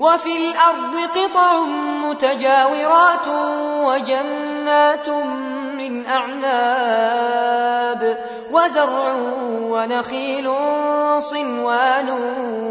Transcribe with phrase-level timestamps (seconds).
[0.00, 1.64] وفي الأرض قطع
[2.04, 3.28] متجاورات
[3.84, 5.08] وجنات
[5.78, 7.48] من أعناب
[8.52, 9.14] وزرع
[9.62, 10.52] ونخيل
[11.18, 12.10] صنوان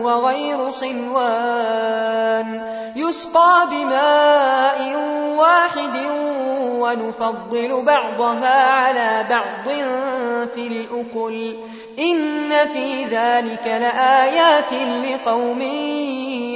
[0.04, 2.62] وغير صنوان
[2.96, 4.96] يسقى بماء
[5.38, 5.98] واحد
[6.80, 9.76] ونفضل بعضها على بعض
[10.56, 11.56] في الأكل
[12.00, 15.62] إن في ذلك لآيات لقوم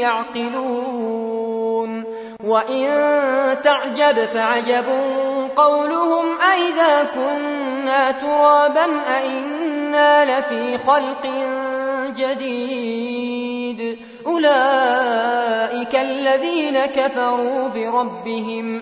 [0.01, 2.03] يعقلون.
[2.43, 2.87] وإن
[3.63, 4.85] تعجب فعجب
[5.55, 8.85] قولهم أئذا كنا ترابا
[9.17, 11.27] أئنا لفي خلق
[12.17, 13.97] جديد.
[14.27, 18.81] أولئك الذين كفروا بربهم.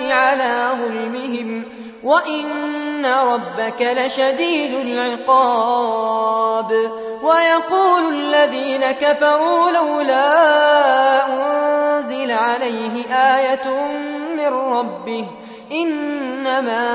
[0.00, 1.64] على ظلمهم
[2.04, 6.72] وإن ربك لشديد العقاب
[7.22, 13.70] ويقول الذين كفروا لولا أنزل عليه آية
[14.36, 15.26] من ربه
[15.72, 16.88] إنما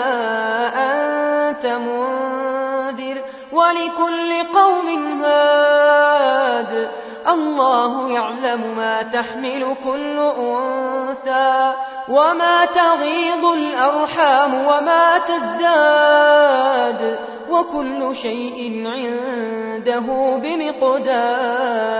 [0.75, 6.89] أنت منذر ولكل قوم هاد
[7.27, 11.73] الله يعلم ما تحمل كل أنثى
[12.09, 17.19] وما تغيض الأرحام وما تزداد
[17.49, 21.97] وكل شيء عنده بمقدار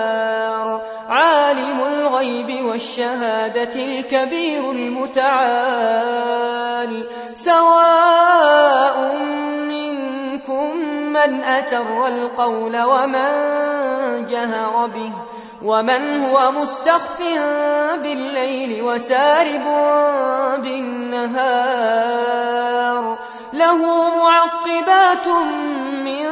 [1.10, 6.08] عالم الغيب والشهادة الكبير المتعال
[7.36, 9.16] سواء
[9.68, 13.28] منكم من أسر القول ومن
[14.30, 15.12] جهر به
[15.62, 17.22] ومن هو مستخف
[18.04, 19.64] بالليل وسارب
[20.64, 22.18] بالنهار
[23.54, 23.78] له
[24.18, 25.28] معقبات
[26.04, 26.30] من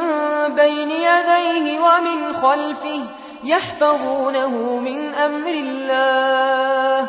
[0.54, 3.02] بين يديه ومن خلفه
[3.44, 7.08] يحفظونه من أمر الله.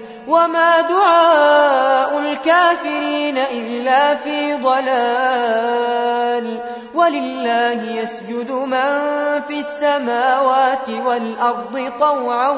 [0.27, 6.57] وما دعاء الكافرين إلا في ضلال
[6.95, 9.11] ولله يسجد من
[9.47, 12.49] في السماوات والأرض طوعا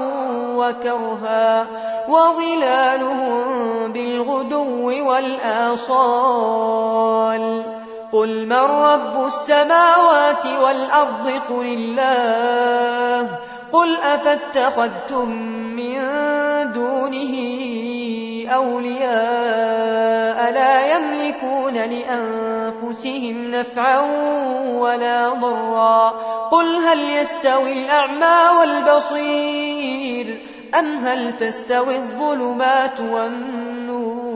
[0.55, 1.65] وكرها
[2.07, 3.43] وظلالهم
[3.91, 6.43] بالغدو والآصال
[8.13, 13.29] قل من رب السماوات والأرض قل الله
[13.73, 15.29] قل أفاتخذتم
[15.75, 15.99] من
[16.73, 17.35] دونه
[18.53, 23.99] أولياء لا يملكون لأنفسهم نفعا
[24.77, 26.09] ولا ضرا
[26.51, 30.39] قل هل يستوي الأعمى والبصير
[30.79, 34.33] أم هل تستوي الظلمات والنور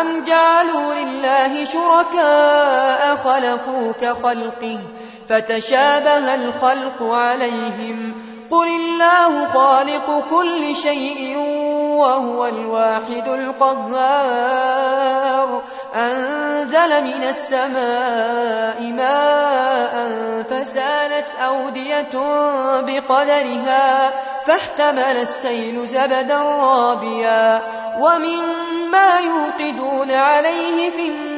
[0.00, 4.78] أم جعلوا لله شركاء خلقوا كخلقه
[5.28, 8.14] فتشابه الخلق عليهم
[8.50, 11.38] قل الله خالق كل شيء
[11.98, 14.68] وهو الواحد القهار
[15.94, 20.08] أنزل من السماء ماء
[20.50, 22.14] فسالت أودية
[22.80, 24.10] بقدرها
[24.46, 27.62] فاحتمل السيل زبدا رابيا
[27.98, 31.37] ومما يوقدون عليه في النار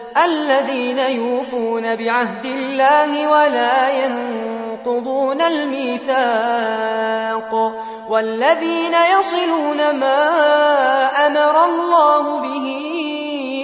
[0.17, 6.91] الذين يوفون بعهد الله ولا ينقضون الميثاق
[8.09, 10.27] والذين يصلون ما
[11.27, 12.67] أمر الله به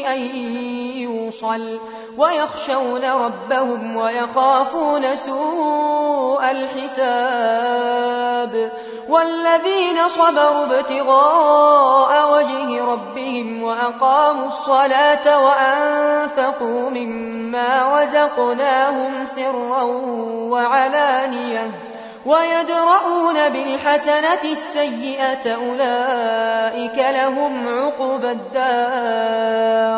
[0.08, 0.20] أن
[0.98, 1.80] يوصل
[2.18, 7.88] ويخشون ربهم ويخافون سوء الحساب
[9.10, 19.84] والذين صبروا ابتغاء وجه ربهم وأقاموا الصلاة وأنفقوا مما رزقناهم سرا
[20.52, 21.72] وعلانية
[22.26, 29.98] ويدرؤون بالحسنة السيئة أولئك لهم عقب الدار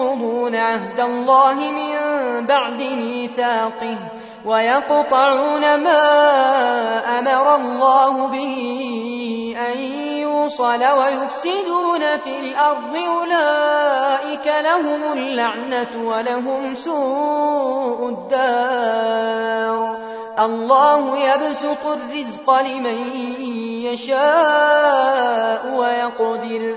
[0.00, 1.96] ينقضون عهد الله من
[2.46, 3.96] بعد ميثاقه
[4.44, 5.98] ويقطعون ما
[7.18, 9.78] أمر الله به أن
[10.20, 19.96] يوصل ويفسدون في الأرض أولئك لهم اللعنة ولهم سوء الدار.
[20.38, 22.98] الله يبسط الرزق لمن
[23.84, 26.76] يشاء ويقدر.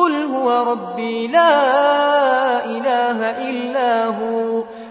[0.00, 4.64] قل هو ربي لا إله إلا هو.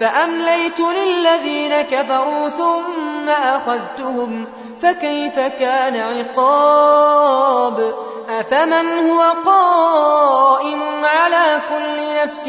[0.00, 4.44] فأمليت للذين كفروا ثم أخذتهم
[4.82, 7.94] فكيف كان عقاب؟
[8.28, 12.48] أفمن هو قائم على كل نفس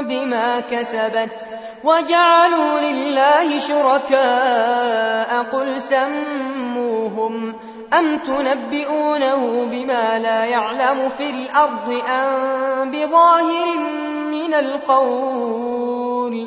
[0.00, 1.46] بما كسبت؟
[1.84, 7.54] وجعلوا لله شركاء قل سموهم
[7.98, 13.78] أم تنبئونه بما لا يعلم في الأرض أم بظاهر
[14.30, 16.46] من القول؟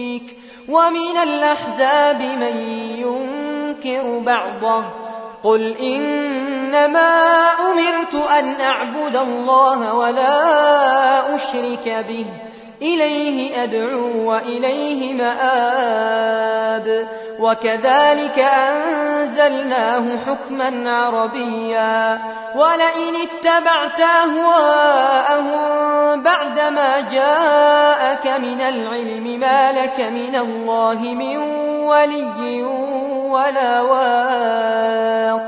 [0.69, 2.57] ومن الأحزاب من
[2.97, 4.83] ينكر بعضه.
[5.43, 12.25] قل إنما أمرت أن أعبد الله ولا أشرك به.
[12.81, 17.07] إليه أدعو وإليه مآب.
[17.39, 22.19] وكذلك أنزلناه حكما عربيا.
[22.55, 25.61] ولئن اتبعت أهواءهم
[26.23, 31.37] بعدما جاءك من العلم ما لك من الله من
[31.87, 32.63] ولي
[33.29, 35.41] ولا واق.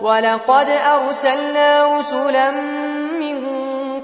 [0.00, 2.50] ولقد أرسلنا رسلا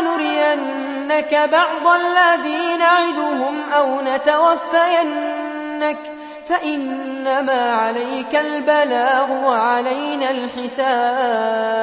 [0.00, 5.98] نرينك بعض الذي نعدهم أو نتوفينك
[6.46, 11.76] فإنما عليك البلاغ وعلينا الحساب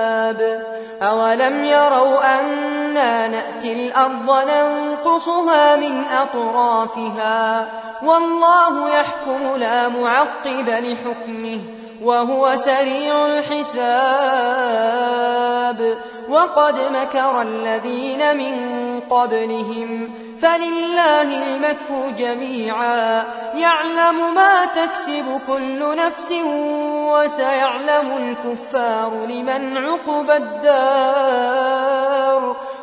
[1.01, 7.67] أولم يروا أنا نأتي الأرض ننقصها من أطرافها
[8.03, 11.60] والله يحكم لا معقب لحكمه
[12.03, 14.03] وهو سريع الحساب.
[16.29, 18.55] وقد مكر الذين من
[19.10, 20.13] قبلهم.
[20.41, 23.24] فلله المكر جميعا.
[23.55, 26.32] يعلم ما تكسب كل نفس
[27.12, 31.63] وسيعلم الكفار لمن عقب الدار.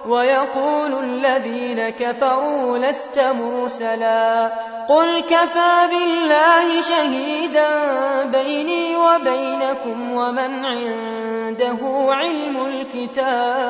[0.09, 4.51] ويقول الذين كفروا لست مرسلا.
[4.89, 7.69] قل كفى بالله شهيدا
[8.25, 11.79] بيني وبينكم ومن عنده
[12.11, 13.61] علم الكتاب.